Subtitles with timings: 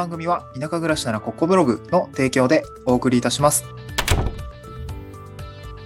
[0.00, 3.66] 番組は田舎暮らしならここブログの提供でお送りいたします。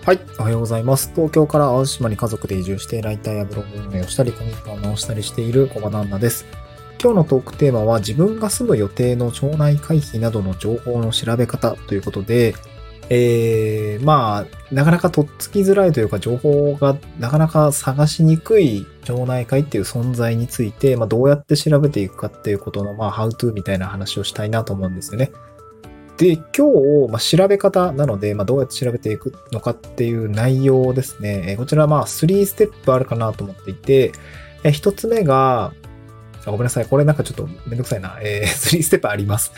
[0.04, 1.10] はい、おはようございます。
[1.16, 6.46] 東京から淡路島に家族で移住してライターやブログ運営をしたり、コミックを直したりしている小場旦那です。
[7.02, 12.54] 今日のトークテーマは自分が住む予定の町内会費などの情報の調べ方ということで、
[13.10, 25.32] えー、まあ、なかなかとっつきづらいというか、情報がなかなか探しにくい町内会っていう存在について、まあ、どうやって調べていくかっていうことの、まあ、how to みたいな話をしたいなと思うんですよね。
[26.16, 26.42] で、今
[27.06, 31.44] 日、まあ、調べ方なので、まあ、どうやって調べていくのかっていう内容ですね。
[31.48, 34.12] えこちら、まあ、3ステップあるかなと思っていて、
[34.62, 35.72] えー一つ目が、
[36.46, 36.86] ごめんなさい。
[36.86, 38.18] これなんかちょっとめんどくさいな。
[38.22, 39.52] えー、 3ステップあります。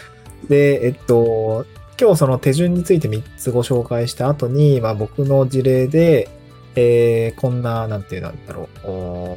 [0.48, 1.66] で、えっと、
[1.98, 6.28] 今日その手順について3つご紹介した後に、まあ、僕の事例で、
[6.74, 8.68] えーこんな、なんていうんだろ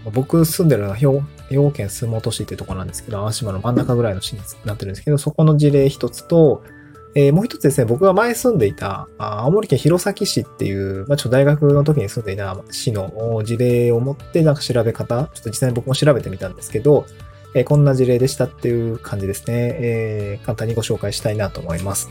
[0.05, 0.11] う。
[0.11, 6.63] 僕住んでるのは兵庫兵庫県洲本市ってとこなんですけど、淡島の真ん中ぐらいの市になってるんですけど、そこの事例一つと、
[7.15, 17.05] えーもう一つですね、僕が前住んでいた、青森県弘前市っていう、まあ、ちょっと大学の時に住んでいた市の事例を持って、なんか調べ方、ちょっと実際に僕も調べてみたんですけど、
[17.55, 19.77] えーこんな事例でしたっていう感じですね。
[19.79, 22.09] えー簡単にご紹介したいなと思います。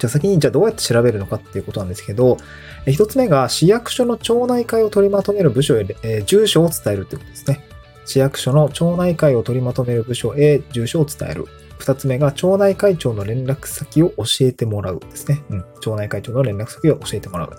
[0.00, 2.38] じゃあ先に、じゃあどうやって調べるのかっていうことなんですけど、
[2.86, 7.60] え一つ目が市役所の町内会を取りまとめる部署へ、え住所を伝えるってことですね。
[8.06, 11.46] 市役所の町内会を取りまとめる部署へ住所を伝える。
[11.78, 15.42] 二つ目が町内会長の連絡先を教えてもらうですね。
[15.50, 15.64] うん。
[15.80, 17.52] 町内会長の連絡先を教えてもらう。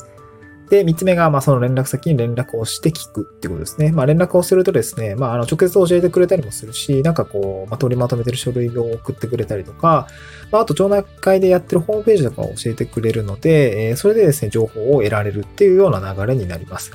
[0.71, 3.91] で、三つ目が、まあ、その連絡先に連絡をして聞くってことですね。
[3.91, 10.07] まあ、連絡をするとですね、まあ、あの、直接教えてくれたりもするし、なんかこう、まあ、取りまとめてる書類を送ってくれたりとか、
[10.49, 16.93] まあ、あと、町内会でやってるホームページとかを教えてくれるので、えーそれでですね、情報を得られるっていうような流れになります。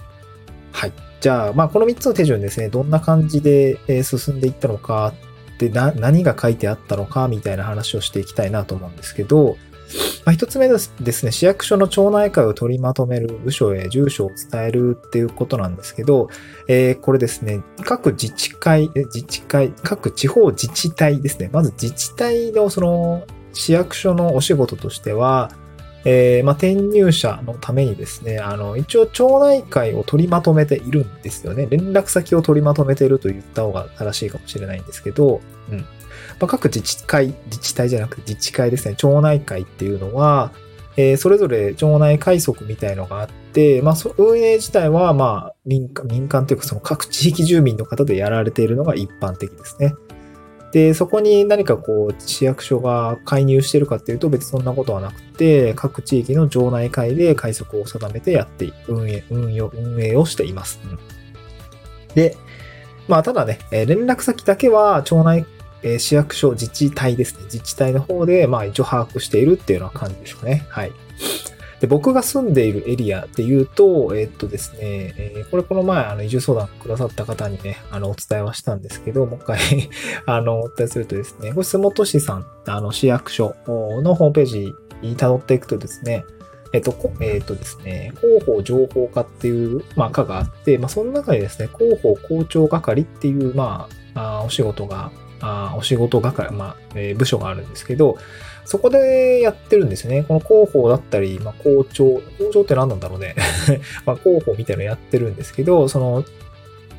[0.72, 0.92] はい。
[1.20, 5.12] じゃあ、まあ、この3つの手順ですね、どんな感じで進んでいったのか、
[5.58, 9.58] で、な、何が書いてあったのか、みたいな話をしていきたいなと思うんですけど、
[10.24, 16.28] まあ、一つ目ですですね、市役所の町内会を取りまとめる部署へ住所を伝えるっていうことなんですけど、
[16.68, 21.50] えーこれですね、各自治会、自治会、各地方自治体ですね。
[21.52, 25.50] まず自治体のその市役所のお仕事としては、
[26.08, 31.66] えーまあ、転入者のためにですね、あの、一応町内会を取りまとめているんですよね。
[31.68, 35.78] 連絡先を取りまとめていると言った方が正しいかもしれないんですけど、うん。
[35.78, 35.84] ま
[36.42, 40.52] あ、各自治会、自治体じゃなくて自治会ですね、町内会っていうのは、
[40.96, 49.92] えーそれぞれ町内会則みたいのがあって、まあ、運営自体は、まあ、民間、民間というか、その各地域住民の方でやられているのが一般的ですね。
[50.76, 60.78] で、そこに何かこう、市役所が介入してるかっていうと別にそんなことはなくて、各地域の町内会で快則を定めてやって、運営、運用、運営をしています。
[60.84, 60.98] うん
[62.14, 62.36] で、
[63.08, 65.46] まあ、ただね、連絡先だけは町内、
[65.98, 67.44] 市役所、自治体ですね。
[67.44, 70.66] 自治体の方で、まあ、一応把握しているっていうような感じですかね。
[70.68, 70.92] はい。
[71.86, 79.58] で、僕が住んでいるエリアで言うと、えーっとですね、えーこれこの前、あの、移住相談くださった方にね、あの、お伝えはしたんですけど、もう一回
[80.26, 86.24] あの、お伝えするとですね、これ、洲本市さん、あの、市役所のホームページに辿っていくとですね、
[86.72, 98.16] えっと、えっとですね、広報情報課っていう、まあ、課があって、まあ、その中にですね、広報校長係っていう、まあ、あお仕事が、あーお仕事係、まあ、えー部署があるんですけど、
[98.64, 100.24] そこでやってるんですね。
[100.24, 103.36] この広報だったり、まあ、校長、校長って何なんだろうね。
[104.04, 106.24] まあ、広報みたいなのやってるんですけど、その、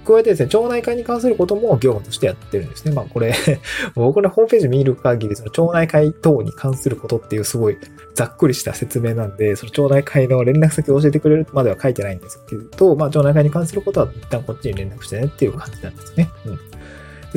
[0.07, 2.93] 加えてですね、町内会に関することも業務としてやってるんですね。
[2.93, 3.33] まあこれ、
[3.95, 7.77] 僕のホームページ見る限り、その町内会等に関することっていうすごい
[8.15, 16.29] ざっくりした説明なんで、その町内会の連絡先を教えてくれるまでは書いてないんですけど、まあ町内会に関することは一旦こっちに連絡してねっていう感じなんですね。
[16.45, 16.59] うん。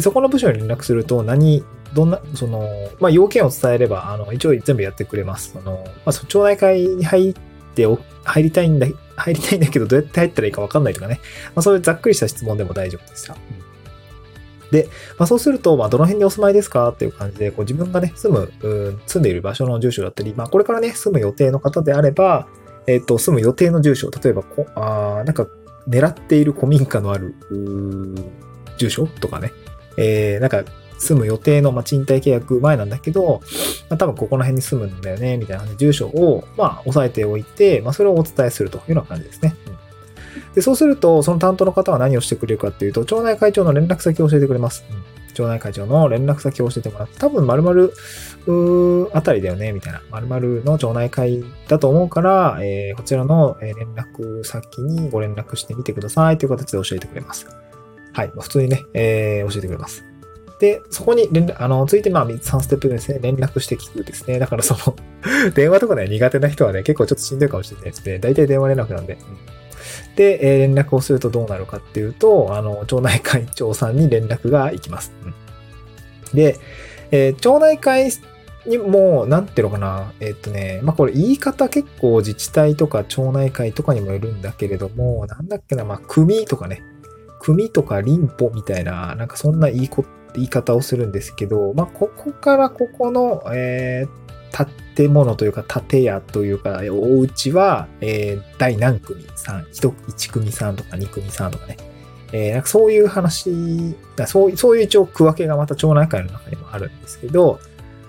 [0.01, 1.63] で、そこの部署に連絡すると何、
[1.93, 2.67] どんな、その、
[3.01, 5.55] まあ要件を伝えれば、あの、一応全部やってくれます。
[5.59, 7.35] あの、まあ町内会に入っ
[7.75, 11.21] てお、入りたいんだ、入りたいんだけどどうやって入ったらいいかわかんないとかね。
[11.55, 13.37] まあそういうざっくりした質問でも大丈夫ですよ。
[14.71, 14.89] で、
[15.19, 22.47] まあ、そうすると、まあ、どの辺にお住まいですかっていう感じで、こう自分がね、住む、うん住んでいる場所の住所だったり、まあ、これからね、住む予定の方であれば、
[22.87, 25.49] えっ、と、住む予定の住所、例えばこ、あーなんか、
[25.89, 27.35] 狙っている古民家のある、
[28.79, 29.51] 住所とかね、
[29.97, 30.65] えー、なんか、
[30.99, 33.41] 住む予定の、まあ、賃貸契約前なんだけど、
[33.89, 39.57] まあ、多分ここの辺に住むんだよね、みたいな住所を、まあ、押さえておいて、まあ、それをお伝えするというような感じですね。
[39.67, 39.81] うん
[40.55, 44.85] で、そうすると、その担当の方は何をしてくれるかっていうと、町内会長の連絡先を教えてくれます。
[44.91, 47.95] うん町内会長の連絡先を教えてもらって、多分〇〇
[48.47, 50.03] うーあたりだよね、みたいな。
[50.11, 57.47] 〇〇の町内会だと思うから、えーこちらの連絡先にご連絡してみてくださいという形で教えてくれます。
[58.13, 58.33] はい。
[58.39, 60.05] 普通にね、えー教えてくれます。
[60.61, 64.39] で、そこに連絡、あの、ついてまあ3ステップでですね、連絡して聞くですね。
[64.39, 64.97] だからその
[65.55, 68.19] 電話とかね、苦手な人はね、結構ちょっとしんどいかもしれないですね。
[68.19, 69.17] 大体電話連絡なんで。
[70.17, 75.13] で、えー、連絡をするとどうなるかっていうと、あの、町内会長さんに連絡が行きます。
[75.25, 75.35] うん、
[76.37, 76.59] で、
[77.11, 78.13] えー、町内会
[78.67, 86.83] にも、なんていうのかな、えっとね、まあこれ言い方結構自治体とか町内会とかにもよるんだけれども、なんだっけな、まあ組とかね、
[87.41, 90.05] 組とか林歩みたいな、なんかそんな言いこ
[90.35, 101.77] 言い方をするんですけど、まあここからここの、えー、建物というか建屋というか、お家は、えー、第何組さん、1組さんとか2組さんとかね、
[102.33, 103.95] えー、なんかそういう話、
[104.27, 107.59] そうそういう一応区分けがまた町内会の中にもあるんですけど、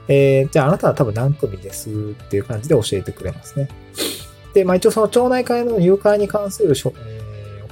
[0.07, 1.93] えー、じゃああなたは多分何組ですっ
[2.29, 3.69] ていう感じで教えてくれますね。
[4.53, 7.20] で、まあ一応その町内会の入会に関する、えー、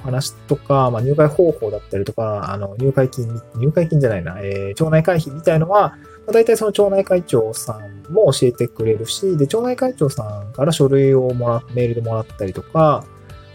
[0.00, 13.04] 話とか、まあ入会方法だったりとか、あの入会金、入会金じゃないな、えー、町内会費みたいのは、まあ、大体その町内会長さんも教えてくれるし、で、町内会長さんから書類をもら、メールでもらったりとか、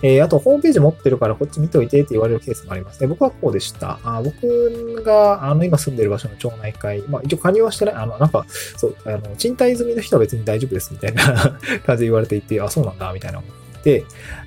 [0.01, 3.07] えー、あと、ホームページ持ってるからこっち見といてって言われるケースもありますね。
[3.07, 3.99] 僕はこうでした。
[4.03, 8.45] あ僕が、あの、今住んでる場所の町内会、まあ、一応加入はしてない、あの、なんか、
[8.77, 11.23] そう、あの、賃貸済みの人は別に大丈夫ですみたいな
[11.85, 13.51] 感じで言われていて、あ、そうなんだ、みたいな思っ、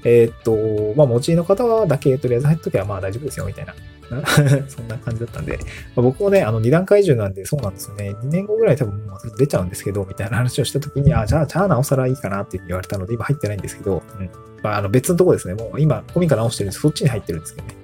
[0.04, 3.74] えー、っと、まあ、持ち家の方だけとりあえず入っとけばまあ大丈夫ですよ、みたいな
[4.68, 5.58] そんな感じだったんで、
[5.94, 8.14] まあ、僕もね、あの、二段階中なんでそうなんですよね。
[8.22, 14.30] 2年後ぐらい多分もう出ちゃうんですけど、みたいな話をした時に、あ、じゃあ、じゃあなおさらいいかなって言われたので、今入ってないんですけど、うん。
[14.62, 15.54] まあ、あの、別のとこですね。
[15.54, 16.78] もう今、古民家直してるんで。
[16.78, 17.74] そっちに入ってるんですけどね。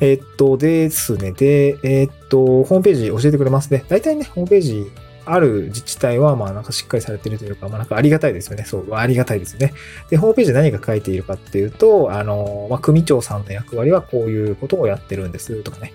[0.00, 1.32] え、っと、ですね。
[1.32, 3.84] で、え、っと、ホームページ教えてくれますね。
[3.88, 4.90] 大体ね、ホームページ
[5.26, 8.64] ある自治体は、まあなんかしっかりされてるというか、まあなんかありがたいですよね。
[8.64, 9.74] そう、ありがたいですね。
[10.08, 15.92] で、ホームページで何が書いているかっていうと、あの、まあ組長さんの役割はこういうことをやってるんですとかね。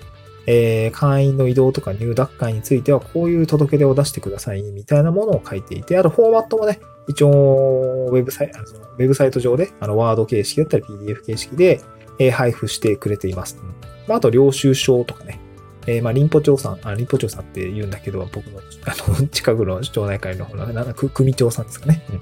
[0.47, 11.81] えー、会員の移動とか入脱会についてはこういう届け出を出してくださいみたいなものを書いていて、あとフォーマットもね、一応、ウェブサイト、ウェブサイト上で、あの、ワード形式だったり PDF 形式で、
[12.19, 13.57] えー、配布してくれています。
[14.07, 15.39] まあ、あと、領収書とかね、
[15.87, 22.03] えー、まあ、林保町さん、あ、林保町さんって言うんだけど、僕の、あの、 近くの町内会の方の、なんか、組長さんですかね。
[22.11, 22.21] うん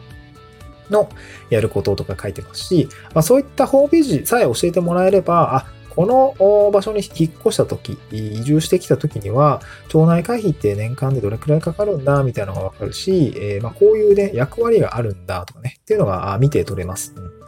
[0.90, 1.08] の
[1.52, 17.14] やることとか書いてますし、まあ、そういったホームページさえ教えてもらえれば、あ、この場所に引っ越した時、移住してきた時には、町内会費って年間でどれくらいかかるんだ、みたいなのがわかるし、えー、まあ、こういうね、役割があるんだ、とかね、っていうのが見て取れます。
[17.16, 17.39] うん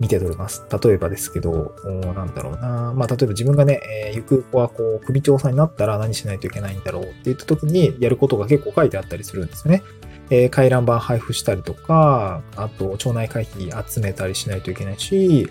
[0.00, 0.64] 見て取れます。
[0.82, 1.74] 例えばですけど、
[2.14, 2.94] なんだろうな。
[2.96, 9.82] まあ、例えば自分がね、えー、ゆく子はこう、首調査になったら何しないといけないんだろうって言った時にやることが結構書いてあったりするんですよね。
[10.30, 15.50] えー、回覧板配布したりとか、あと、町内会費集めたりしないといけないし、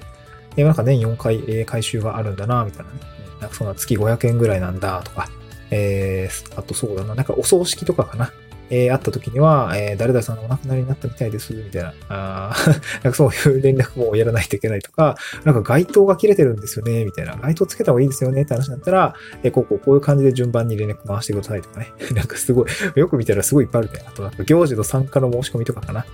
[0.58, 3.00] えー、なんか年4回、えー、回収があるんだな、みたいなね。
[3.42, 5.30] なんかそんな月500円ぐらいなんだ、とか。
[5.72, 8.32] えー、あとそうだな、なんかお葬式とかかな。
[8.70, 12.56] えー、会った時には、えー、誰々さんがお亡くなりになったみたいです、みたいな、あ
[13.04, 21.92] なんかそういう連絡もやらないといけないとか、なんか街灯が切れてるんですよね、みたいな、街灯つけた方がいいですよねって話になったら、えー、こうこうこういう感じで順番に連絡回してくださいとかね。
[22.14, 24.04] なんかすごい、よく見たらすごいいっぱいあるね。
[24.08, 26.06] あとなんか行事の参加の申し込みとかかな。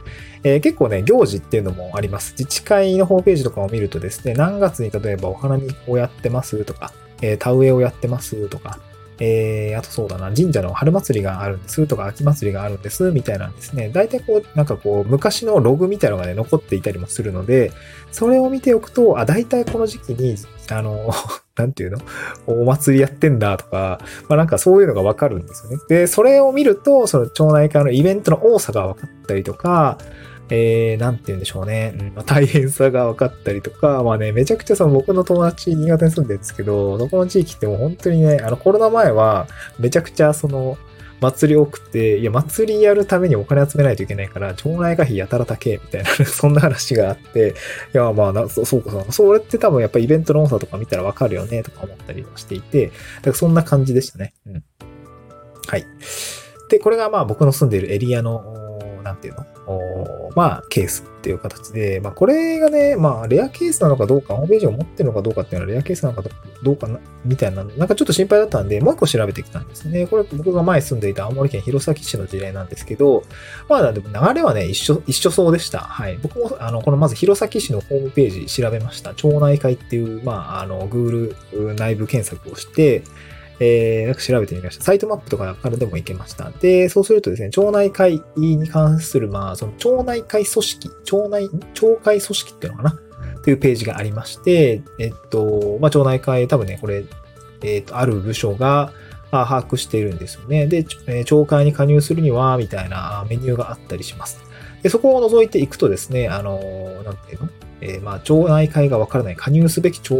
[0.44, 2.34] えー、結構ね、行事っていうのもあります。
[2.38, 8.80] 自治会のホームページとかを見るとですね、何月に例えばお花見をやってますとか、えー、田植えをやってますとか、
[9.20, 13.90] えー、あとそうだな、神社の春祭りがあるんですとか、秋祭りがあるんです、みたいなんですね。
[13.90, 17.72] 大体こう、なんかこう、昔のログみたいなのがね、残っていたりもするので、
[18.12, 20.36] それを見ておくと、あ、大体この時期に、
[20.70, 21.12] あの、
[21.56, 22.00] なんていうの？
[22.48, 25.78] お祭りやってんだとか、まあなんかそういうのがわかるんですよね。
[25.88, 29.98] で、それを見ると、その町内会のイベントの多さが分かったりとか、
[30.50, 31.94] えー、なんて言うんでしょうね。
[32.00, 39.48] うんまあ、大変さが分かったりとか、まあね、めちゃくちゃその僕の友達新潟に住んでるんですけど、どこの地域ってもう本当にね、あのコロナ前は
[39.80, 40.78] めちゃくちゃその、
[41.22, 47.56] 祭り多くて、いや、祭りやるためにお金集めないといけないから、町内会費やたら高え、みたいな、 そんな話があって、
[47.94, 52.98] いや、まあな、そうか、それって多分やっぱイベントの多さとか見たらわかるよね、とか思ったりしていて、だか
[53.28, 54.34] らそんな感じでしたね。
[54.46, 54.64] うん。
[55.68, 55.86] はい。
[56.70, 59.46] で、これがまあ僕の住んでいるエリアのなんていうの？
[60.36, 66.30] まあ、ケースっていう形で、まあ、これがね、まあ、レアケースなのかどうか、ホームページを持ってるのかどうかっていうのはレアケースなのか
[66.62, 70.06] どうかな、みたいな、なんかちょっと心配だったんで、もう一個調べてきたんですね。
[70.08, 73.24] これ僕が前住んでいた青森県弘前市の事例なんですけど、
[73.68, 75.80] まあ、でも流れはね、一緒、一緒そうでした。
[75.80, 76.20] はい。
[76.22, 79.14] 僕も、あの、このまず弘前市のホームページ調べました。
[79.16, 81.34] 町内会っていう、まあ、あの、Google
[81.74, 83.04] 内部検索をして、
[83.60, 84.84] えー、なんか調べてみました。
[84.84, 86.52] サイトマップとかからでも行けました。
[86.60, 93.00] で、そうするとですね、町内会に関する、まあ、その町内会組織、町内、町会組織っていうのかな？
[93.44, 97.06] というページがありまして、えっと、まあ、町内会、多分ね、これ、
[97.64, 98.92] えっと、ある部署が、
[99.32, 100.68] あ把握しているんですよね。
[100.68, 104.40] で、えー町会に加入するには、みたいなメニューがあったりします。
[104.82, 106.60] で、そこを除いていくとですね、あの
[107.04, 107.50] なんていうの？
[107.82, 110.16] えーまあ、町内会がわからない、加入すべき町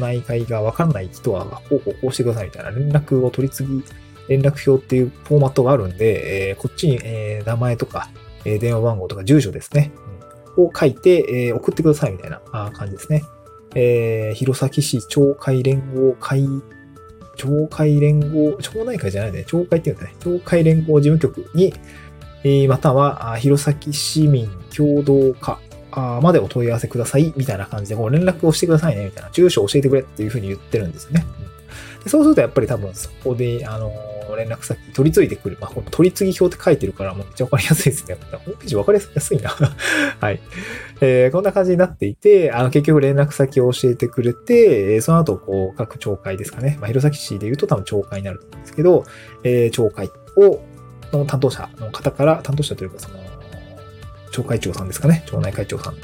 [0.00, 3.84] 内会がわからない人は、こうこうこうしてくださいみたいな連絡を取り次ぎ、
[4.28, 8.10] 連絡表っていうフォーマットがあるんで、えーこっちに、えー名前とか、
[8.44, 9.92] え電話番号とか住所ですね、
[10.56, 12.40] を書いて、え送ってくださいみたいな
[12.72, 13.22] 感じですね。
[13.74, 16.46] えー弘前市町会連合会、
[17.36, 21.74] 町会連合、町内会じゃないね、町会っていうんだね、町会連合事務局に、
[22.44, 25.58] えまたは、あ弘前市民共同課。
[25.94, 31.24] あまでお問い合わせください、みたいな感じで、こう連絡をしてくださいね、みたいな、住所を教えてくれっていうふうに言ってるんですよね。
[32.02, 33.90] でそうすると、やっぱり多分そこで、あの
[34.36, 35.58] 連絡先取り継いでくる。
[35.60, 38.16] まあ、この取り次ぎ表って書いてるから、もうめっちゃわかりやすいですね。
[38.32, 39.50] ホームページわかりやすいな。
[40.20, 40.40] はい。
[41.00, 46.76] えーこんな感じになっていて、あの、結局連絡先を教えてくれて、えーその後、こう、各町会ですかね。
[46.80, 49.04] まあ、弘前市で言うと多分町会になると思うんですけど、
[49.42, 50.60] えー町会を、
[51.12, 53.18] の担当者の方から、担当者というか、その、
[54.34, 55.22] 町会長さんですかね。
[55.26, 55.96] 町内会長さん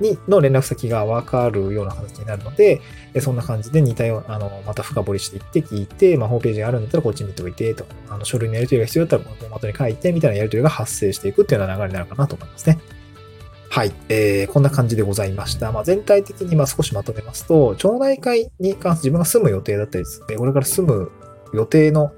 [0.00, 2.82] に、の連絡先がわかるような形になるので、
[3.14, 12.78] えそんな感じで似たような、あの、また深掘りしていって聞いて、まあ、ホームページがあるんだったらこっち見ておいて、と、あの、書類のやり取りが必要だったらこのフォーマットに書いて、みたいなやり取りが発生していくっていうような流れになるかなと思いますね。
[13.70, 13.92] はい。
[14.10, 15.72] えー、こんな感じでございました。
[15.72, 21.10] まあ、全体的にまあ少しまとめますと、町内会に関して自分が住む予定だったりですね、これから住む
[21.54, 22.12] 予定の、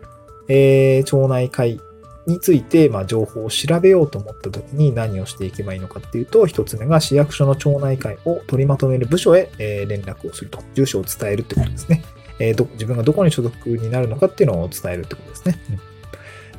[0.49, 1.81] えー、町内会
[2.27, 10.61] について、まあ、情報を調べようと思った時に何をしていけばいいのかっていうと、一つ目が市役所の町内会を取りまとめる部署へ、え連絡をすると。
[10.75, 12.03] 住所を伝えるってことですね。
[12.41, 15.59] えーど自分がどこに所属になるのかっていうのを伝えるってことですね。
[15.71, 15.95] うん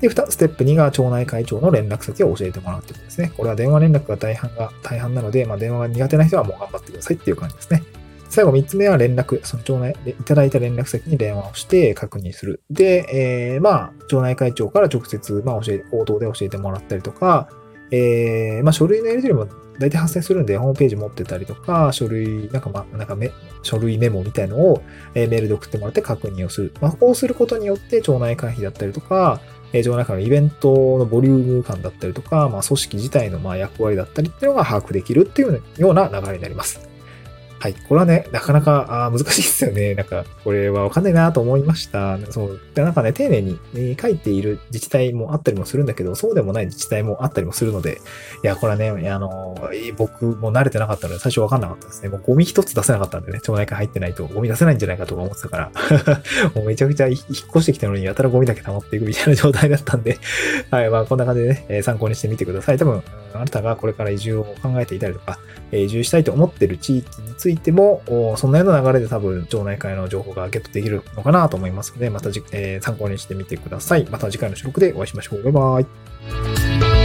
[0.02, 3.32] で、二ステップ2が町内会長の連絡先を教えてもらうってことですね。
[3.36, 7.84] これは電話連絡が大半が、大半なので、まあ、電話が苦手な人はもう頑張ってくださいっていう感じですね。
[8.36, 12.62] 最後3つ目は連絡、その町内でいただいた連絡先に電話をして確認する。
[12.70, 17.48] で、えーまあ、町内会長から直接、まあ、教え、口頭で教えてもらったりとか、
[17.92, 19.48] えーまあ、書類のやり取りも
[19.80, 23.32] 大体発生するんで、ホームページ持ってたりとか、書類、なんかまあ、なんかめ、
[23.64, 24.82] 書類メモみたいのを、
[25.14, 26.74] えメールで送ってもらって確認をする。
[26.82, 29.40] まあ、こうすることによって、町内会費だったりとか、
[29.72, 36.95] えー町内会のイベントのボリューム感だったりとか、まあ、組織自体のま役割だったりっていうのが把握できるっていうような流れになります。
[37.60, 37.74] はい。
[37.74, 39.96] これはね、なかなかあ難しいですよね。
[39.96, 42.18] なんか、これはわかんないなと思いました。
[42.30, 42.60] そう。
[42.74, 48.02] でなんかね、丁寧に、え書いている自治体もあったりもするんだけど、そうでもない自治体もあったりもするので、
[48.44, 49.58] いや、これはね、あの、
[49.98, 52.10] 僕も慣れてなかったので、最初わかんなかったですね。
[52.10, 55.72] もうゴミ一つ出せなかったんでね、町内会入ってないとゴミ出せないんじゃないかとか思ってたから、
[56.54, 57.18] もうめちゃくちゃ引っ
[57.50, 60.18] 越してきたのに、やたらゴミだけ溜まっていくみたいな状態だったんで、
[60.72, 62.78] はい、まあ、こんな感じでね、参考にしてみてください。
[62.78, 63.02] 多分、
[63.38, 65.40] あなたがこれから移住を考えていたりとか、
[65.72, 68.02] え移住したいと思っている地域についても、
[68.38, 74.06] そんなような流れで多分、町内会の情報がゲットできるのかなと思いますので、またじ、えー参考にしてみてください。
[74.06, 75.44] また次回の収録でお会いしましょう。
[75.44, 75.82] バイバ
[77.02, 77.05] イ。